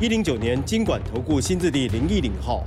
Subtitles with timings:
[0.00, 2.64] 一零九年经管投顾新字第零一零号。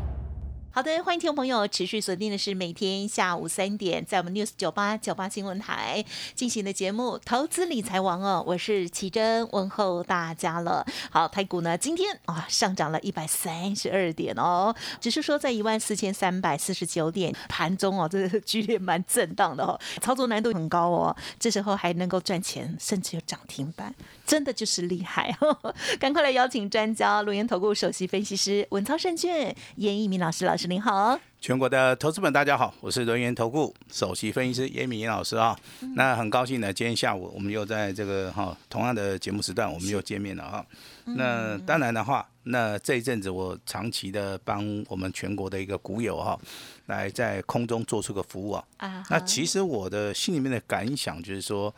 [0.77, 6.05] 好的，欢迎听众朋友持续锁定的是每天下午三点，在我们 News 九八九八新闻台
[6.36, 10.86] 进行的节目《投资理财王》哦，我是奇珍，问候大家了。
[11.09, 23.95] 好，台股呢今天啊上涨了一百三十二点哦，只是说在一万四千三百四十九点盘中哦，这个剧烈蛮震荡的哦，操作难度很高哦，这时候还能够赚钱，甚至有涨停板，
[24.28, 25.73] 真的就是厉害哦！
[26.00, 30.67] 赶快来邀请专家，龙岩投顾首席分析师文操胜券严一鸣老师，老师。
[30.68, 35.58] 您好，全国的投资们，大家好，我是轮源投顾首席分析师严敏老师啊。
[35.96, 40.66] 那很高兴呢，今天下午我们又在这个哈同样的节目时段，我们又见面了哈。
[41.06, 46.38] 那当然的话，那这一阵子我长期的帮我们全国的一个股友哈，
[46.88, 48.66] 来在空中做出个服务啊。
[49.10, 51.73] 那其实我的心里面的感想就是说，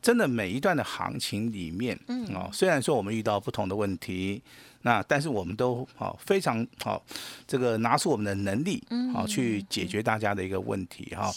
[0.00, 4.42] 真的每一段的行情里面，嗯哦，虽然说我们遇到不同的问题。
[4.82, 7.02] 那但是我们都好非常好，
[7.46, 11.30] 这个拿出我们的能力，好去解决大家的一个问题哈。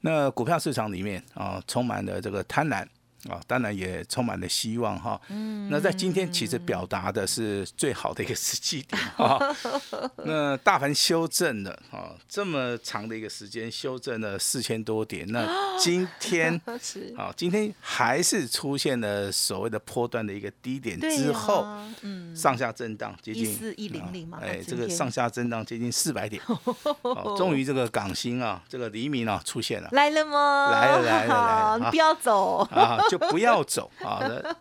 [0.00, 2.86] 那股票市场里面啊，充满了这个贪婪。
[3.28, 5.20] 啊，当然也充满了希望哈。
[5.28, 9.38] 嗯，那在今天其实表达的是最好的一个时机点哈。
[10.24, 16.60] 那大盘修正了啊，这么长的一个时间修正了四千多点，那今天
[17.18, 21.66] 啊，今天还是出现了所谓的波段的一个低点之后，
[22.02, 26.40] 嗯，上下震荡接近四一零零嘛，哎，这个上下震荡接近四百点，
[27.36, 30.70] 终于这个港星啊，这个黎明啊出现了，来了吗？
[30.70, 33.00] 来了来了来了，不要走啊！
[33.08, 34.20] 就不要走啊！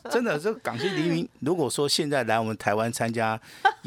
[0.09, 3.40] 真的，这个港星黎明，如果说现在来我们台湾参加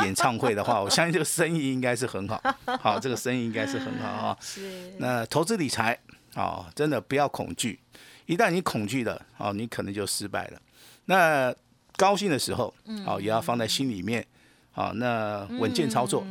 [0.04, 2.40] 演唱会的话，我相信这个生意应该是很好。
[2.80, 4.36] 好，这个生意应该是很好啊。
[4.40, 4.92] 是。
[4.98, 5.98] 那投资理财
[6.34, 7.80] 啊，真的不要恐惧。
[8.26, 10.60] 一旦你恐惧了，哦，你可能就失败了。
[11.06, 11.54] 那
[11.96, 12.72] 高兴的时候，
[13.06, 14.24] 哦，也要放在心里面。
[14.72, 16.24] 好，那稳健操作，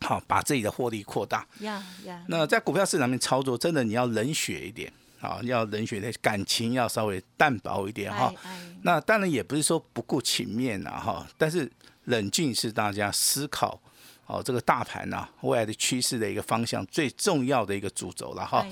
[0.00, 1.46] 好，把自己的获利扩大。
[1.60, 2.22] 呀呀。
[2.26, 4.92] 那在股票市场面操作，真的你要冷血一点。
[5.22, 8.34] 啊，要冷血的感情要稍微淡薄一点哈。
[8.82, 11.70] 那当然也不是说不顾情面呐哈，但是
[12.04, 13.80] 冷静是大家思考
[14.26, 18.66] 哦这个大盘呐未来的趋势的一个方向最重要的一个主轴了哈。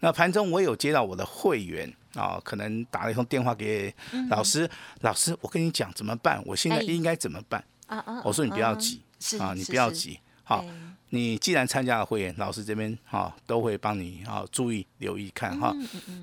[0.00, 3.94] 那盘中我有接到我的会员啊，可能打了一通电话给
[4.30, 4.68] 老师，
[5.02, 6.42] 老师我跟你讲怎么办？
[6.46, 7.62] 我现在应该怎么办？
[7.86, 8.22] 啊啊！
[8.24, 9.02] 我说你不要急
[9.38, 10.64] 啊，你不要急好。
[11.10, 15.74] 你既然参加了会员，老师这边哈都会帮你啊注意留意看哈。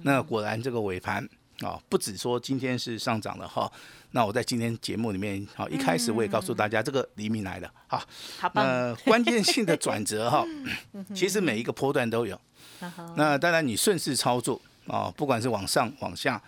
[0.04, 1.28] 那果然这个尾盘
[1.60, 3.70] 啊，不止说今天是上涨了哈。
[4.12, 8.02] 那我在今天节目里面啊，一开始我也告诉大家，这个黎明来了哈。
[8.54, 10.46] 那关键性的转折哈，
[11.14, 12.40] 其实每一个波段都有。
[13.16, 16.42] 那当然你顺势操作啊，不管是往上往下，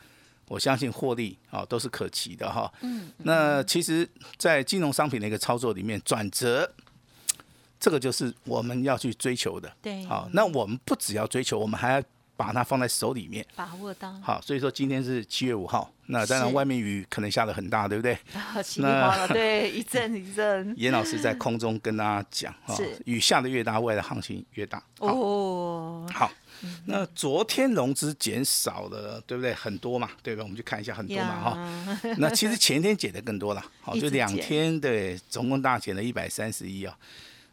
[0.47, 2.71] 我相信获利啊都是可期的哈。
[3.17, 4.07] 那其实，
[4.37, 6.71] 在金融商品的一个操作里面，转折。
[7.79, 12.03] 这个就是我们要去追求的，对，好，那我们不只要追求，我们还要
[12.35, 14.13] 把它放在手里面，把握到。
[14.21, 18.17] 好，所以说今天是七月五号，那当然外面雨可能下的很大，对不对？
[18.79, 20.73] 那对，一阵一阵。
[20.77, 24.81] 严老师在空中跟大家讲，是雨下的越大，未来行情越大。
[24.99, 26.31] 哦，好，
[26.85, 29.53] 那昨天融资减少了，对不对？
[29.53, 30.43] 很多嘛，对不对？
[30.43, 31.99] 我们去看一下，很多嘛，哈。
[32.17, 36.97] 那其实前天减的更多了，好， 就两天对，总共大减了一百三十一啊。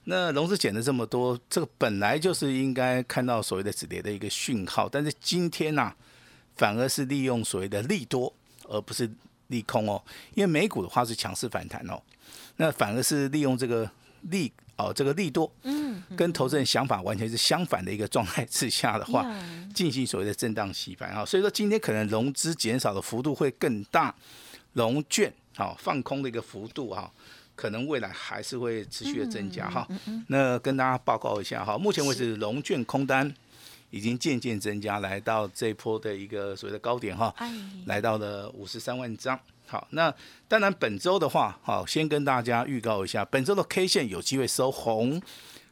[0.08, 5.92] 那融资减了这么多，这个本来就是应该看到所谓的止跌的一个讯号，但是今天呢，
[6.54, 8.32] 反而是利用所谓的利多，
[8.68, 9.10] 而不是
[9.48, 10.00] 利空哦。
[10.34, 12.00] 因为美股的话是强势反弹哦，
[12.56, 13.90] 那反而是利用这个
[14.30, 19.28] 利哦这个利多，嗯，跟投资人想法完全是相反的一个状态之下的话，
[19.74, 21.24] 进行所谓的震荡洗盘啊。
[21.24, 24.14] 所以说今天可能融资减少的幅度会更大，
[24.74, 27.10] 融券好放空的一个幅度哈。
[27.56, 29.88] 可能未来还是会持续的增加哈，
[30.28, 33.34] 那跟大家报告一下哈，目前为止龙券空单
[33.88, 37.34] 已经渐渐增加，来到这一波的一个所谓的高点哈，
[37.86, 39.40] 来到了五十三万张。
[39.66, 40.14] 好，那
[40.46, 45.20] 当然本周的话，好，先跟大家预告一下，本周的 K 线有机会收红，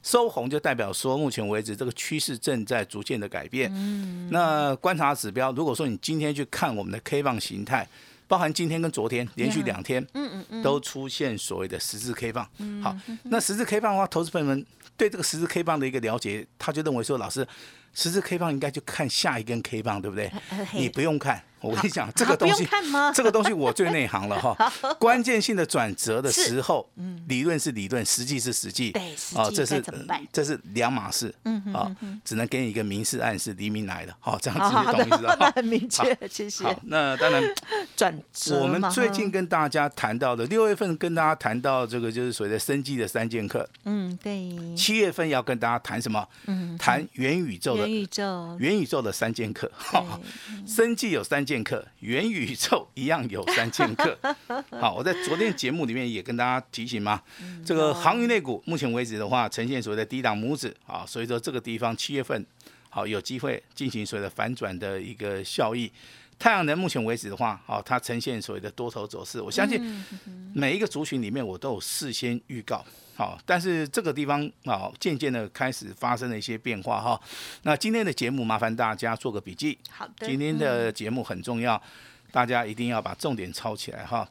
[0.02, 3.70] 收红就代表说目前为止这个趋势正在逐渐的改变。
[3.74, 7.86] 嗯，那观察指标，如果说你今天去看我们的 K 棒形态。
[8.26, 12.48] 包含今天跟昨天连续两天，嗯嗯嗯，都出现所谓的十字 K 棒。
[12.82, 14.64] 好，那十字 K 棒的话，投资朋友们
[14.96, 17.46] 对这个十字 K 棒的一个了解，他就认为说，老师，
[17.94, 20.30] 十字 K 棒应该就看下一根 K 棒，对不对？
[20.72, 22.68] 你不用看，我跟你讲，这个东西
[23.14, 24.72] 这个东西我最内行了哈。
[24.98, 26.88] 关键性的转折的时候，
[27.28, 28.90] 理论是理论，实际是实际。
[28.90, 31.34] 对实哦，这是怎么办这是两码事。
[31.44, 34.16] 嗯哼啊，只能给你一个明示暗示，黎明来了。
[34.20, 35.36] 好，这样子你懂意思的，了。
[35.38, 37.42] 那哈很明确，其实好，那当然。
[37.96, 46.26] 转折我们最近跟大家谈到的，六月份跟大家谈到这个就是所谓的生计的三剑客，嗯对，七月份要跟大家谈什么？
[46.46, 49.70] 嗯谈元宇宙的元宇宙，元宇宙的三剑客。
[49.76, 50.20] 哈，
[50.66, 54.18] 生计有三剑客，元宇宙一样有三剑客。
[54.80, 62.44] 好，我在昨天节目里面也跟大家提醒嘛，嗯这个航运类股目前为止的话，呈现所谓的低档拇指啊，所以说这个地方七月份
[62.88, 65.90] 好有机会进行所谓的反转的一个效益。
[66.36, 69.40] 太阳能目前为止的话，好，它呈现所谓的多头走势。
[69.40, 69.80] 我相信
[70.52, 72.84] 每一个族群里面，我都有事先预告。
[73.16, 77.20] 好，但是这个地方啊，渐渐的开始发生了一些变化哈。
[77.62, 79.78] 那今天的节目，麻烦大家做个笔记。
[79.88, 81.80] 好的，今天的节目很重要，
[82.32, 84.28] 大家一定要把重点抄起来哈。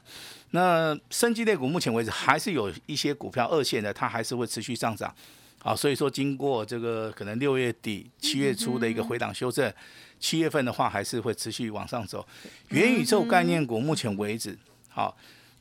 [0.52, 5.16] 那生技类股目前为止还是有一些股票二线的，它还是会持续上涨。
[5.60, 9.74] 好，所以说经过这个可能六月底、七月初的一个回档修正，
[10.20, 12.28] 七月份的话还是会持续往上走。
[12.68, 14.58] 元宇宙概念股目前为止，
[14.90, 15.16] 好，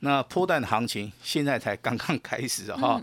[0.05, 3.01] 那波段的行情现在才刚刚开始哈，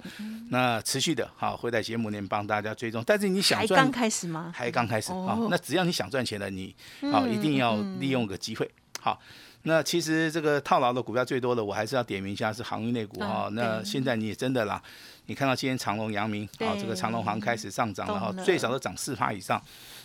[0.51, 4.53] 那持续的好会在节目里面帮大家追踪，但是你想赚还刚开始吗？
[4.55, 5.49] 还刚开始啊、哦。
[5.51, 6.77] 那只要你想赚钱的，你
[7.11, 8.71] 啊、一定要利用个机会。
[9.01, 9.19] 好，
[9.63, 14.83] 那其实这个套牢的股票最多的，我还是要点名一下是航运类股哈、嗯那现在你也真的啦，
[15.25, 19.59] 你看到今天长隆、阳明啊，对这个长隆行开始上涨了哈最少都涨四趴以上。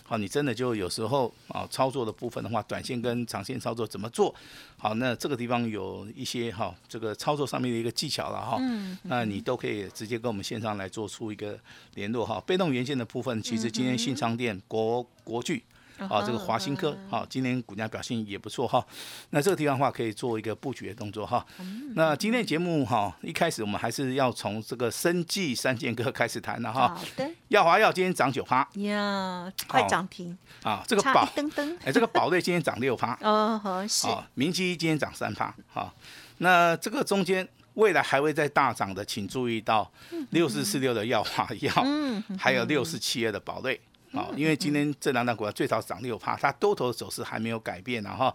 [0.08, 4.34] 好，你真的就有时候啊，操作的部分的话，短线跟长线操作怎么做？
[4.78, 8.58] 好，那这个地方有一些哈，这个操作上面的一个技巧了哈。
[8.60, 11.60] 嗯那你都可以直接跟我们线上来做出一个
[11.96, 12.40] 联络哈。
[12.46, 15.64] 被动元件的部分，其实今天新昌店、国国巨。
[15.98, 18.86] 啊，这个华新科啊，今天股价表现也不错哈。
[19.30, 21.46] 那这个地方的话，可以做一个布局的动作哈。
[21.94, 26.90] 那今天节目哈，一开始我们还是要从这个生技三剑客开始谈的哈。
[26.90, 33.60] 好的耀华药今天涨九趴呀，快涨停，啊，这个差宝一灯灯，哎，这个宝瑞今天涨六趴哦，
[34.04, 35.94] 好明基今天涨三趴啊。
[36.40, 39.90] 那这个中间未来还会再大涨的，请注意到
[40.32, 43.80] 六四四六的耀华药，嗯，还有六四七二的宝瑞。
[44.16, 48.34] 啊，因为今天这两档股票最少涨六趴，它多头的走势还没有改变，然后，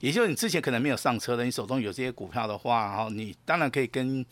[0.00, 4.24] 也就是你之前可能没有上车的，你手中有这些股票的话，然后你当然可以跟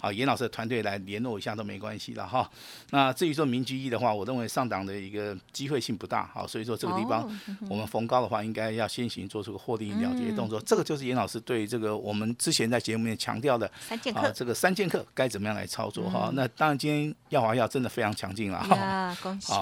[0.00, 2.48] 啊严老师的团队来联络一下都没关系了哈。
[2.90, 7.30] 那至于说民居一的话，我认为上档的一个机会性不大，好，所以说这个地方哦
[7.70, 10.60] 我们逢高的话，应该要先行做出个获利了结动作。
[10.60, 13.70] 这个就是严老师对这个我们之前在节目里面强调的
[14.14, 16.30] 啊，这个三剑客该怎么样来操作哈。
[16.34, 19.16] 那当然今天耀华药真的非常强劲了哈。
[19.22, 19.52] 恭喜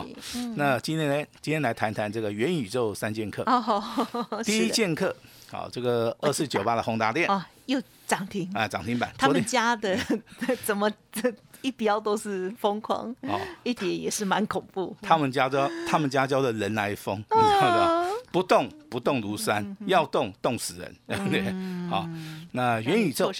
[0.56, 3.42] 那今天来，今天来谈谈这个元宇宙三剑客。
[3.54, 5.14] 哦，第一剑客，
[5.54, 9.14] 好，这个二四九八的宏达电哦，又涨停，啊，涨停板。
[9.16, 9.96] 他们家的
[10.66, 14.96] 怎么这一标都是疯狂，哦，一跌也是蛮恐怖。
[15.00, 18.10] 他们家叫他们家叫做人来疯，你知道吗？
[18.32, 21.44] 不动不动如山，要动动死人，对不对？
[21.88, 22.08] 好，
[22.50, 23.30] 那元宇宙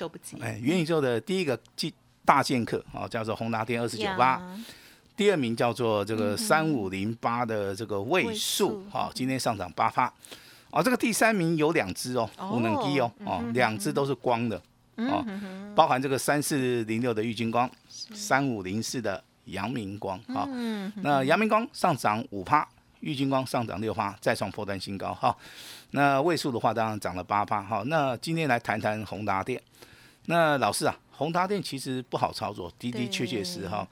[0.41, 1.93] 哎，元宇宙的第一个技
[2.25, 4.41] 大剑客啊，叫做宏达电二四九八。
[5.17, 10.13] 第二名叫做这个三五零八的这个位位数数，好、今天上涨八趴。
[10.75, 14.61] 哦，这个第三名有两只哦，哦无能机哦，哦，两只都是光的，
[14.97, 15.25] 哦，
[15.73, 22.67] 包含这个三四零六的玉金光，三五零四的阳明光，好、嗯，那阳明光上涨五趴，
[22.99, 25.37] 玉金光上涨六趴，再创破断新高哈。
[25.93, 27.85] 那位数的话，当然涨了八趴哈。
[27.87, 29.63] 那今天来谈谈宏达电。
[30.27, 33.87] 那老师啊，宏达电其实不好操作，的的确确是哈。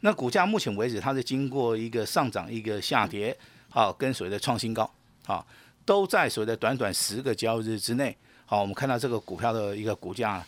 [0.00, 3.34] 那股价目前为止，它是经过一个上涨、一个下跌，
[3.70, 4.90] 好、跟所谓的创新高，
[5.24, 5.46] 好、
[5.84, 10.44] 都在所谓的短短十个交易日之内，好、我们看到这个股票的一个股价，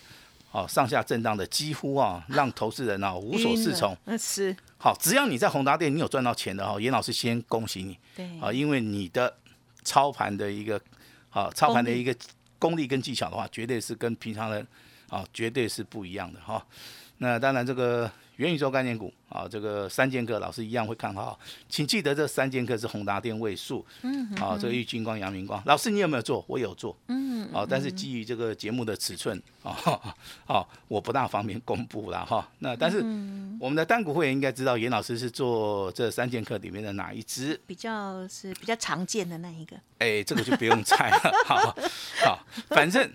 [0.50, 3.96] 好、上下震荡的几乎啊，让投资人啊无所适从。
[4.04, 9.32] 那是好，只要你在宏达店你有赚到钱的哈，严老师先恭喜你对，啊，因为你的
[9.84, 10.80] 操盘的一个
[11.30, 12.14] 啊操盘的一个
[12.58, 14.66] 功力跟技巧的话，绝对是跟平常人
[15.08, 16.64] 啊绝对是不一样的哈。
[17.18, 26.44] 那当然这个元宇宙概念股啊，这个三剑客老师一样会看好，请记得这三剑客是宏达电位数，嗯，啊，这个玉金光、阳明光，老师你有没有做？
[26.48, 29.76] 我有做，嗯，啊，但是基于这个节目的尺寸啊，
[30.46, 32.48] 啊，我不大方便公布了哈。
[32.58, 32.98] 那但是
[33.60, 37.58] 我们的单股会员应该知道，严老师是做这三剑客里面的哪一支？
[37.66, 39.76] 比较是比较常见的那一个。
[39.98, 41.32] 哎，这个就不用猜了。
[41.46, 41.76] 好，
[42.24, 43.08] 好，反正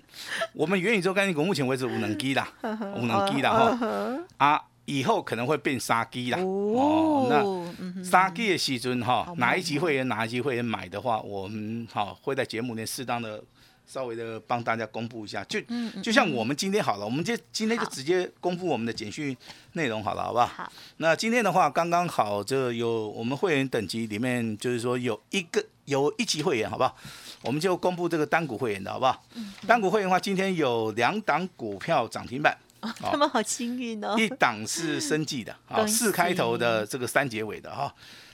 [0.54, 2.50] 我们元宇宙概念股目前为止无能机啦，
[2.96, 4.20] 无能机啦哈。
[4.38, 6.39] 啊，以后可能会变杀鸡啦。
[6.41, 13.44] 哦，那杀鸡的时阵哈，哪一级会员哪一级会员买的话，我们好会在节目内适当的。
[13.89, 15.62] 稍微的帮大家公布一下，就
[16.03, 19.34] 就像我们今天好了，我们就今天就直接公布我们的简讯
[19.75, 20.46] 内容好了，好不好？
[20.46, 20.72] 好。
[20.98, 26.94] 那今天的话，刚刚好，就有我们会员等级里面，就是说有一个有一级会员，好不好？
[27.44, 29.24] 我们就公布这个单股会员的好不好？
[29.65, 34.16] 单股会员的话，今天有两档股票涨停板，他们好幸运哦。
[34.18, 37.94] 一档是生计的，啊， 四开头的这个三结尾的哈。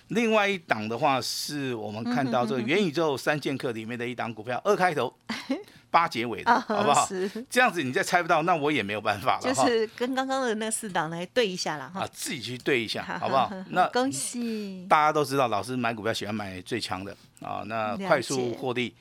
[0.09, 5.11] 另外一档的话，是我们看到这个元宇宙三剑客里面的一档股票，二开头
[5.89, 7.07] 八结尾的，好不好？
[7.49, 9.41] 这样子你再猜不到，那我也没有办法了。
[9.53, 12.01] 就是跟刚刚的那四档来对一下了哈。
[12.01, 13.51] 啊，自己去对一下，好不好？
[13.69, 14.85] 那恭喜！
[14.89, 18.93] 大家都知道，老师买股票喜欢买最强的啊，那快速获利。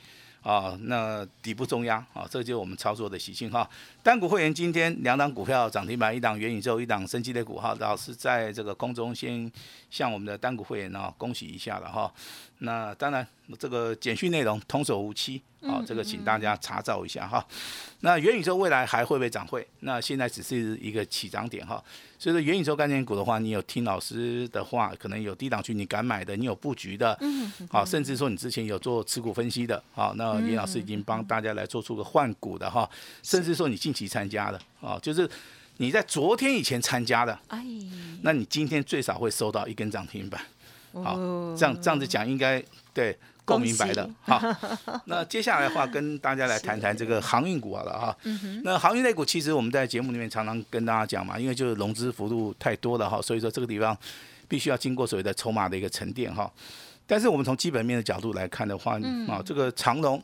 [0.42, 3.68] 啊，那底部中央啊，这就是我们操作的习性哈。
[4.02, 7.76] 单股会员今天两档股票涨停板，一档元宇宙，一档升级类股哈。
[7.78, 9.50] 老师在这个空中先
[9.88, 12.12] 向我们的单股会员啊恭喜一下了哈。
[12.64, 13.26] 那当然，
[13.58, 17.44] 这个简讯内容童叟无欺啊，这个请大家查找一下哈。
[18.00, 19.44] 那元宇宙未来还会不会涨？
[19.46, 19.66] 会？
[19.80, 21.82] 那现在只是一个起涨点哈。
[22.20, 27.18] 所以说元宇宙概念股的话，你有听老师的话，可能有低档区你敢买的，你有布局的，
[27.68, 32.88] 好，甚至说你之前有做持股分析的，好，那严老师已经帮大家来做出个换股的哈，
[33.24, 35.28] 甚至说你近期参加的，啊，就是
[35.78, 37.60] 你在昨天以前参加的，哎，
[38.22, 40.40] 那你今天最少会收到一根涨停板。
[40.92, 41.16] 好，
[41.56, 44.08] 这样这样子讲应该对够明白的。
[44.22, 44.40] 好，
[45.06, 48.16] 那接下来的话跟大家来谈谈这个航运股好了哈。
[48.64, 53.96] 那航运类股其实我们在节目里面常常跟大家讲嘛，因为就是融资幅度太多了哈，所以说这个地方
[54.48, 56.50] 必须要经过所谓的筹码的一个沉淀哈。
[57.06, 60.22] 但是我们从基本面的角度来看的话，啊，这个长龙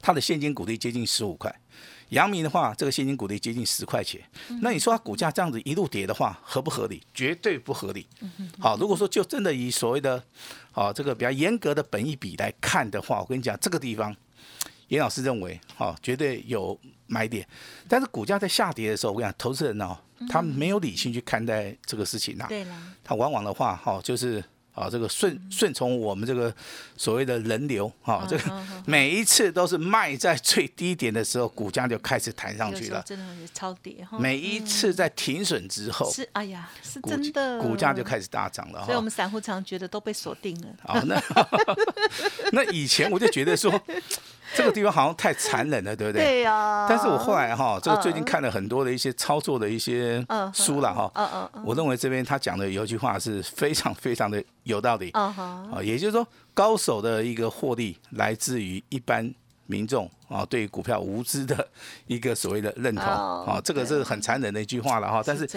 [0.00, 1.54] 它的现金股利接近十五块。
[2.10, 4.20] 阳明的话，这个现金股利接近十块钱，
[4.60, 7.02] 那你说它股价这样子一路跌的话，合不合理？
[7.12, 8.06] 绝对不合理。
[8.60, 10.22] 好，如果说就真的以所谓的，
[10.70, 14.14] 好这个比较严格的本益比来看的话，我跟你讲，这个地方，
[14.88, 17.46] 严老师认为，好绝对有买点。
[17.88, 19.98] 但是股价在下跌的时候，我跟你讲，投资人哦，
[20.28, 22.46] 他没有理性去看待这个事情呐。
[22.48, 24.42] 对了，他往往的话，哈，就是。
[24.76, 26.54] 啊，这个顺顺从我们这个
[26.98, 34.18] 所谓的人流，哈，这个 每一次都是卖在最低点的时候，股价就开始弹上去了，真的是超跌哈。
[34.18, 38.84] 每一次在停损之后，是哎呀，是真的，股价就开始大涨了。
[38.84, 40.68] 所以我们散户常觉得都被锁定了。
[40.84, 41.22] 好，那
[42.52, 43.72] 那以前我就觉得说。
[44.56, 46.24] 这个地方好像太残忍了，对不对？
[46.24, 46.86] 对呀。
[46.88, 51.10] 但是我后来哈，这个最近看了很多的一些操作的一些书了哈。
[51.14, 51.62] 嗯嗯嗯。
[51.64, 55.10] 我认为这边他讲的有一句话是非常非常的有道理。
[55.10, 55.22] 啊
[55.72, 59.34] 啊，也就是说，高手的一个获利来自于一般。
[59.66, 61.66] 民众啊，对股票无知的
[62.06, 65.48] 一个所谓的认同啊，这个是很残忍的一句话了哈，但是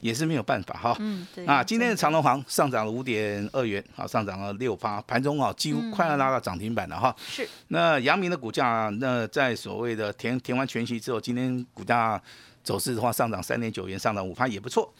[0.00, 0.96] 也是没有办法哈。
[0.98, 1.46] 嗯，对。
[1.46, 7.14] 啊，今天的长隆行上涨了五点二元，啊，上涨了六八，盘中啊几乎快要拉到涨停板了哈。
[7.18, 7.48] 是。
[7.68, 12.20] 那阳明的股价，那在所谓的填填完全息之后，今天股价
[12.68, 14.92] 走势的话，上涨三点九元，上涨五趴也不错。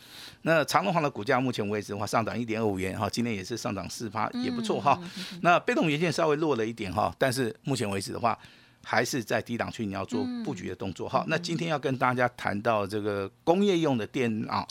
[0.43, 4.99] 那长隆行的股价目前为止的话，上涨一点二五元哈，今天也是上涨四趴，也不错哈。
[5.43, 8.39] 那被动元件稍微弱了一点哈，但是目前为止的话。
[8.81, 11.23] 还是在低档区，你要做布局的动作哈。
[11.27, 14.67] 那今天要跟大家谈到这个工业用的电脑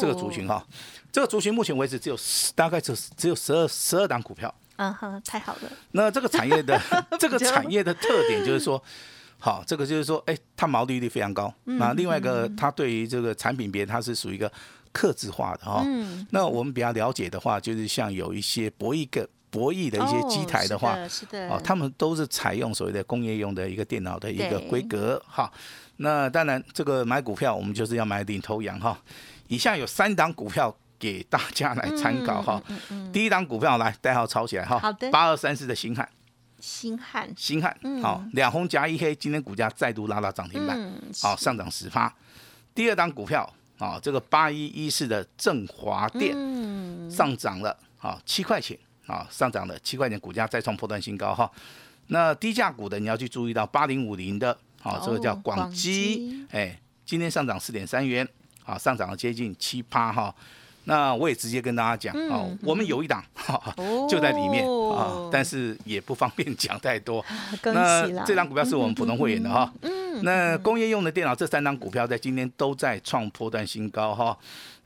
[0.00, 0.64] 这个族群哈，
[1.12, 2.16] 这个族群目前为止只有
[2.54, 4.54] 大概只只有十二十二档股票。
[4.76, 5.72] 嗯哼，太好了。
[5.90, 6.80] 那这个产业的
[7.18, 8.82] 这个产业的特点就是说，
[9.38, 11.52] 好，这个就是说，哎，它毛利率非常高。
[11.64, 14.50] 那另外一个，它对于这个产品别，它是属于一个
[14.92, 15.84] 克制化的哈。
[16.30, 19.28] 那我们比较了解的话，就是像有一些博弈个。
[19.50, 20.94] 博弈的一些机台的话，
[21.48, 25.50] 哦，他们都是采用所谓的工业用的一个电脑的一个规格哈。
[25.96, 29.00] 那当然，这个买股票我们就是要买领头羊哈。
[29.46, 32.62] 以下有三档股票给大家来参考哈。
[33.10, 34.78] 第一档股票来代号抄起来哈。
[34.78, 35.10] 好的。
[35.10, 36.06] 八二三四的星汉。
[36.60, 37.28] 星汉。
[37.36, 37.76] 星汉。
[38.02, 40.78] 好，两红夹一黑，今天股价再度拉到涨停板，
[41.22, 42.14] 好，上涨十发。
[42.74, 43.48] 第二档股票
[43.78, 46.34] 啊，这个八一一四的振华电
[47.10, 48.78] 上涨了，啊七块钱。
[49.08, 51.50] 啊，上涨了七块钱，股价再创破断新高哈。
[52.08, 58.28] 那低价股的你要去注意到八零五零的，好，这个叫广基，哎，今天上涨四点三元，
[58.66, 60.34] 啊，上涨了接近七趴哈。
[60.88, 63.22] 那我也直接跟大家讲哦，我们有一档
[64.08, 64.64] 就在里面
[64.96, 67.24] 啊，但是也不方便讲太多。
[67.62, 69.70] 那这张股票是我们普通会员的哈。
[69.82, 70.24] 嗯。
[70.24, 74.36] 那工业用的电脑这三张股票在今天都在创破段新高哈。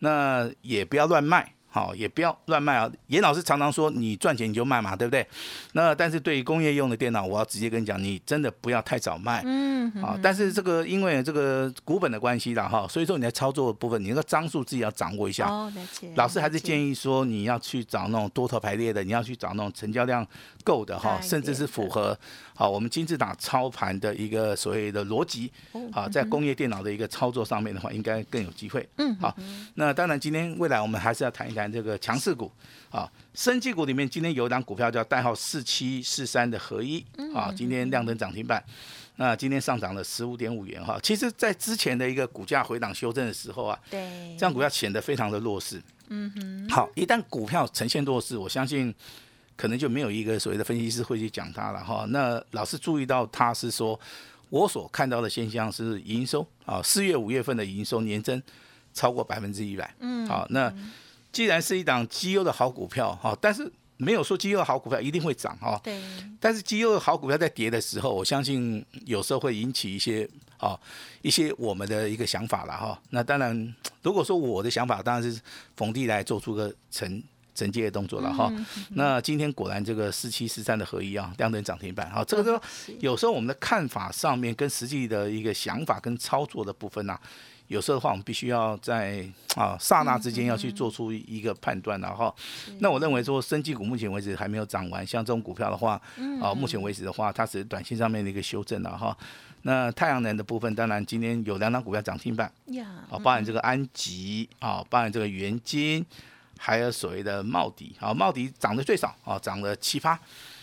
[0.00, 1.54] 那也不要乱卖。
[1.72, 2.88] 好，也不要乱卖啊！
[3.06, 5.26] 严老师常常说，你赚钱你就卖嘛，对不对？
[5.72, 9.42] 那但是对于工业用的电脑，我要直接跟你讲，你真的不要太早卖。
[9.46, 9.90] 嗯。
[10.00, 15.48] 好，但是这个因为这个股本的关系啦，哈，所以说你在操作的部分，你那个张数自己要掌握一下。
[15.48, 15.72] 哦，
[16.14, 20.24] 老师还是建议说，你要去找那种多头排列的，你要去找那种成交量
[20.62, 22.16] 够的哈，甚至是符合
[22.54, 25.50] 好我们金字塔操盘的一个所谓的逻辑。
[25.92, 28.88] 好，在工业电脑的一个操作上面的话，应该更有机会。
[28.96, 29.16] 嗯。
[29.16, 29.34] 好，
[29.74, 31.70] 那当然今天未来我们还是要谈一谈。
[31.72, 32.52] 这个强势股
[32.90, 37.02] 啊，生技股里面今天有一档股票叫代号四七四三的合一
[37.34, 38.62] 啊，今天亮灯涨停板，
[39.16, 40.98] 那今天上涨了十五点五元哈。
[41.02, 45.80] 其实，在之前的一个股价回档修正的时候啊，对，这样股票显得非常的弱势。
[46.08, 48.94] 嗯哼，好，一旦股票呈现弱势，我相信
[49.56, 52.04] 可能就没有一个所谓的分析师会去讲它了哈。
[52.08, 53.98] 那老师注意到，他是说
[54.50, 58.42] 我所看到的现象是营收啊，四月五月份的营收年增
[58.92, 59.94] 超过百分之一百。
[60.00, 60.72] 嗯，好，那。
[61.32, 63.66] 既然是一档绩优的好股票哈，但是
[63.96, 65.80] 没有说绩优的好股票一定会涨哈。
[65.82, 65.98] 对。
[66.38, 70.28] 但是绩优的好股票在跌的时候，我相信有时候会引起一些
[70.58, 70.78] 啊
[71.22, 73.00] 一些我们的一个想法了哈。
[73.08, 75.40] 那当然，如果说我的想法当然是
[75.74, 77.22] 逢低来做出个承
[77.54, 78.52] 承接的动作了哈。
[78.90, 82.24] 那今天果然这个四七四三的合一啊，亮灯涨停板哈。
[82.24, 82.62] 这个说
[83.00, 87.18] 有时候我们的看法上面跟实际的一个想法跟操作的部分呢。
[87.68, 92.34] 有时候的话，我们必须要在啊刹那之间要去做出一个判断然后，
[92.80, 95.98] 那我认为说，生技股目前为止还没有涨完，像这种股票的话，
[96.42, 99.16] 啊，目前为止的话，它只是短线上面的一个修正了哈。
[99.62, 102.52] 那太阳能的部分，当然今天有两档股票涨停板，
[103.08, 106.04] 啊，包含这个安吉啊，包含这个元金，
[106.64, 110.16] 还有所谓的茂迪啊，茂迪涨得最少啊，涨了七八。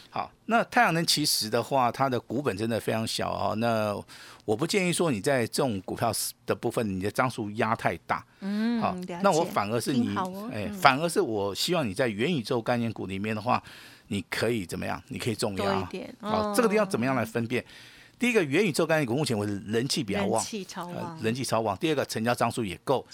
[0.09, 3.53] 好，那太阳能其实的话，它的股本真的非常小哦。
[3.57, 3.93] 那
[4.45, 6.09] 我不建议说你在这种股票
[6.45, 8.25] 的部分，你的张数压太大。
[8.39, 10.15] 嗯，好，那我反而是你，
[10.53, 13.61] 哎，反而是我希望你在元宇宙概念股里面的话，
[14.07, 15.03] 你可以怎么样？
[15.09, 15.89] 你可以重压。
[16.21, 17.63] 好，这个地方怎么样来分辨？
[18.19, 21.77] 第一个元宇宙概念股目前为止人气比较旺，人气超旺，人气超旺。
[21.77, 23.05] 第二个成交张数也够，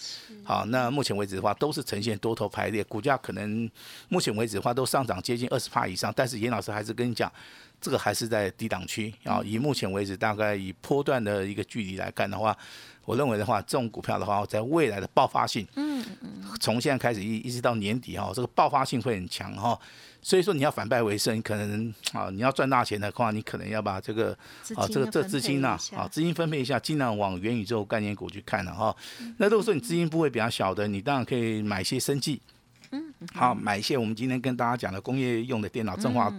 [0.44, 3.70] 好，那目前为止的话都是呈现多头排列，股价可能
[4.10, 6.12] 目前为止的话都上涨接近二十帕以上。
[6.16, 7.32] 但是严老师还是跟你讲，
[7.80, 9.42] 这个还是在低档区啊。
[9.46, 12.58] 以目前为止大概以波段的一个距离来看的话，
[13.06, 19.80] 我认为的话，这种股票的话，在未来的爆发性，嗯嗯，从现在开始一一直到年底哈，这个爆发性会很强哈。
[20.26, 24.36] 所以说你要反败为胜，可能啊你要赚大钱的话，你可能要把这个
[24.76, 28.96] 啊这个这资金呐啊资金分配一下，尽量往元宇宙概念股去看了哈。
[29.38, 32.42] 那如果说你资金部位比较小的，你当然可以买一些生计，
[32.90, 36.34] 嗯，好买一些我们今天跟大家讲的工业用的电脑，振华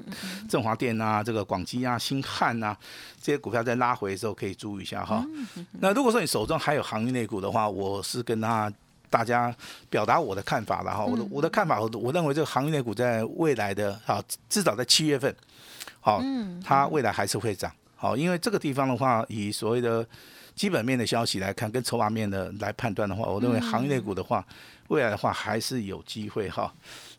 [0.48, 2.76] 振华电啊，这个广基啊、新汉啊
[3.22, 5.24] 这些股票在拉回的时候可以注意一下哈。
[5.78, 8.72] 那如果说你手中还有行业内股的话，我是跟他。
[9.08, 9.54] 大家
[9.88, 15.34] 表达我的看法了哈，我的我的看法，我我认为这个行业股在未来的啊，至少在七月份，
[16.00, 16.22] 好，
[16.64, 20.06] 它未来还是会涨，好，因为这个地方的话，以所谓的
[20.54, 24.44] 基本面的消息来看，跟筹码面的来判断的话，我认为行业股的话，
[24.88, 26.72] 未来的话还是有机会哈。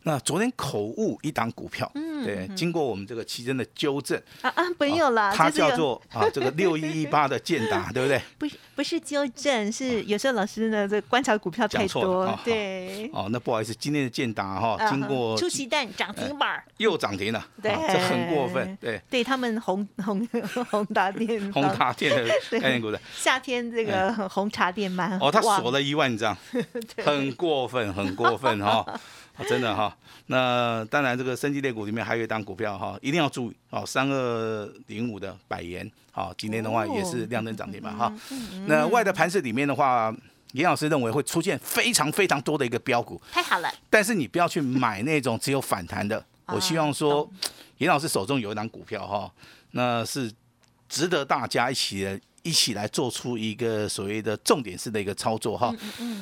[0.08, 1.92] 那昨天口误一档股票，
[2.24, 8.22] 对，经过我们这个期间的纠正啊啊，没有了，它叫做 啊这个六一一八的建达， 对不对？
[8.38, 13.10] 不是不是纠正，是有时候老师呢这观察股票太多，对。
[13.12, 19.02] 哦，那不好意思，今天的建达哈，经过出奇蛋涨停板，又涨停了，对，这很过分，对。
[19.10, 20.26] 对他们红 红
[20.72, 22.98] 红大店，红茶店的概念股的。
[23.14, 26.34] 夏天这个红茶店蛮哦，他锁了一万张，
[27.04, 28.86] 很过分，很过分哈。
[29.48, 29.96] 真的哈，
[30.28, 38.12] 那当然这个升级类股里面还有一档股票哈，一定要注意哦，三二零五的百元，好，今天的话也是亮灯涨停板哈。
[38.66, 40.14] 那外的盘势里面的话，
[40.54, 43.72] 严老师认为会出现非常非常多的一个标股，太好了。
[43.90, 47.30] 但是你不要去买那种只有反弹的， 我希望说，
[47.78, 49.32] 严老师手中有一档股票哈，
[49.72, 50.32] 那是
[50.90, 52.20] 值得大家一起。
[52.48, 55.76] 一起来做出一个所谓的重点式的一个操作哈，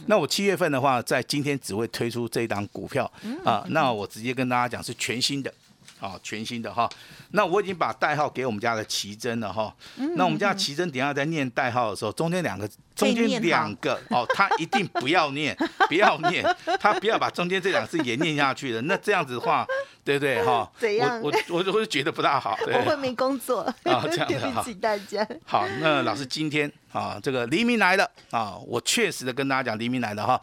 [0.08, 3.10] 那我七月份的话，在今天只会推出这一档股票
[3.44, 5.54] 啊，那我直接跟大家讲是全新的，
[6.00, 6.90] 啊，全新的哈。
[7.32, 9.72] 那我已经把代号给我们家的奇珍了哈。
[10.16, 15.56] 那我们家奇珍等下在念代号的时候，中间两个，中间两个哦，他一定不要念，
[15.88, 16.44] 不要念，
[16.80, 18.82] 他不要把中间这两个字也念下去的。
[18.84, 19.68] 那这样子的话，
[20.06, 20.72] 对不对哈？
[20.78, 21.20] 怎样？
[21.20, 22.56] 我我我会觉得不大好。
[22.68, 25.28] 我会没工作啊，这样 对不起大家。
[25.44, 30.40] 好，那老师今天啊，这个黎明来了啊，我确实的跟大家讲黎明来了哈。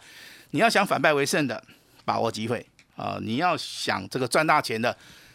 [0.51, 1.63] 你要想反败为胜的，
[2.05, 3.19] 把握机会啊！
[3.23, 4.95] 你要想这个赚大钱的，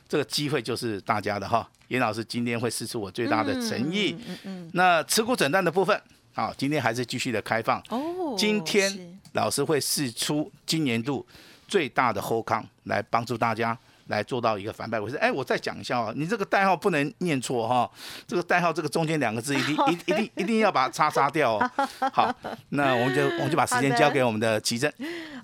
[0.09, 1.67] 这个机会就是大家的哈。
[1.87, 4.11] 严老师今天会试出我最大的诚意。
[4.11, 4.71] 嗯嗯嗯。
[4.73, 5.99] 那持股诊断的部分，
[6.33, 7.81] 好，今天还是继续的开放。
[7.89, 8.35] 哦。
[8.37, 11.25] 今天老师会试出今年度
[11.65, 13.77] 最大的后康，来帮助大家。
[14.07, 15.19] 来做到一个反败为胜。
[15.19, 17.89] 哎，我再讲一下哦，你这个代号不能念错哈，
[18.25, 21.71] 这个代号这个中间两个字一定一一定一定要把它叉叉掉哦。
[22.13, 22.33] 好，
[22.69, 24.91] 那我们就我们就把时间交给我们的奇珍。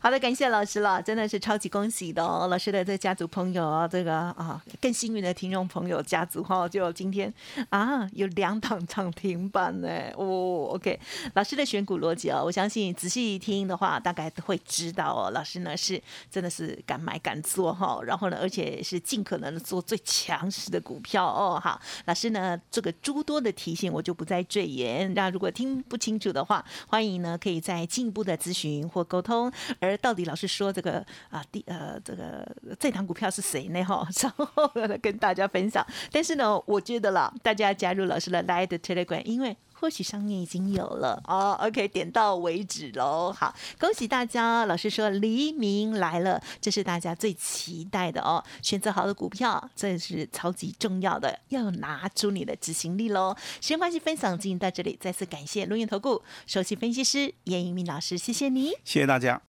[0.01, 7.33] 好的，感谢老师了，真的是超级恭喜的哦，老师的这家族朋友，这个啊更幸运的听众朋友家族哈，就今天
[7.69, 9.89] 啊有两档涨停板呢。
[10.15, 10.99] 哦，OK，
[11.35, 15.31] 老师的选股逻辑哦，我相信仔细听的话，大概都会知道哦。
[15.31, 29.51] 老师呢是真的是敢买敢做哈，然后呢而且是尽可能的做最强势的股票哦，好，老师呢这个诸多的提醒我就不再赘言，那如果听不清楚的话，欢迎呢可以再进一步的咨询或沟通。
[29.79, 32.47] 而到底老师说这个啊第呃这个
[32.79, 33.83] 这档股票是谁呢？
[33.83, 35.83] 哈，稍后跟大家分享。
[36.11, 39.57] 但是呢，我觉得啦，大家加入老师的 Light Telegram，因为。
[39.83, 43.35] 或许上面已经有了哦，OK，点到为止喽。
[43.37, 44.63] 好，恭喜大家！
[44.63, 48.41] 老师说黎明来了，这是大家最期待的哦。
[48.61, 53.35] 选择好的股票，这是超级重要的，要拿出你的执行力喽。
[53.59, 59.41] 时间关系，分享进行到这里，再次感谢龙源投顾首席分析师严一鸣老师，谢谢你，谢谢大家。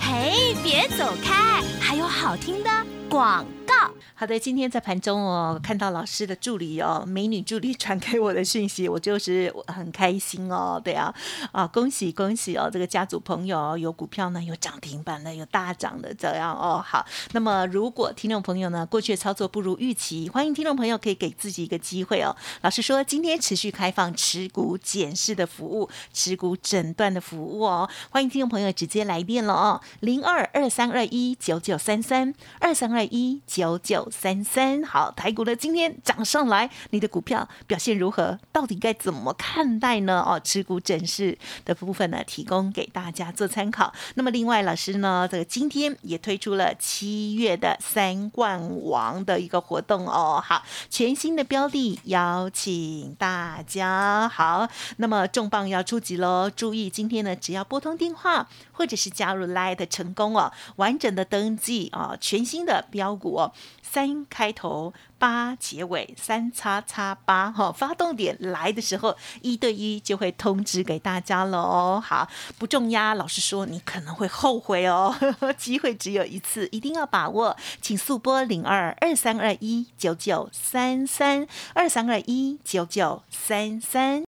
[0.00, 3.74] 嘿，别走开，还有好听的广告。
[4.14, 10.80] 好的，今天在盘中哦，看到老师的助理哦，美女助理传给我的讯息，我就是很开心哦。
[10.82, 11.14] 对啊，
[11.52, 16.82] 啊，恭喜恭喜哦，这个家族朋友有股票呢，有涨停板的，有大涨的，这样哦。
[16.84, 22.34] 好，那么如果听众朋友呢，过去的操作不如预期，欢迎听众朋友可以给自己一个机会哦。
[22.62, 34.08] 老师说，今天持续开放持股检视的服务，持股诊断的服务哦，欢迎听众朋友直接来电了哦，零二二三二一九九三三二三二一九九。
[34.10, 38.38] 三三好，台股的今天涨上来，你的股票表现如何？
[38.52, 40.22] 到底该怎么看待呢？
[40.26, 43.92] 哦，持股整视的部分呢，提供给大家做参考。
[44.14, 50.42] 那么另外，老师呢，这个今天也推出了七月的三冠王的一个活动哦。
[50.44, 54.68] 好，全新的标的，邀请大家好。
[54.96, 56.50] 那么重磅要出击喽！
[56.50, 63.52] 注意，今天呢，只要拨通电话或者是加入 Light 成功哦，完整的登记啊，全新的标股哦。
[63.82, 71.98] 三开头八结尾三叉叉八哈，发动点来的时候一对一就会通知给大家喽。
[71.98, 75.16] 好，不重压，老实说你可能会后悔哦，
[75.56, 84.27] 机会只有一次，一定要把握，请速拨零二二三二一九九三三二三二一九九三三。